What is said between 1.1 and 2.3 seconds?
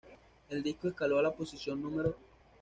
a la posición No.